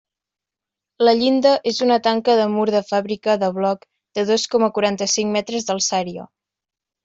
La 1.07 1.11
llinda 1.19 1.51
és 1.71 1.81
una 1.87 1.97
tanca 2.07 2.39
de 2.41 2.47
mur 2.55 2.65
de 2.77 2.83
fàbrica 2.89 3.37
de 3.45 3.53
bloc 3.61 3.87
de 4.21 4.27
dos 4.33 4.49
coma 4.57 4.73
quaranta-cinc 4.81 5.39
metres 5.41 5.71
d'alçària. 5.73 6.31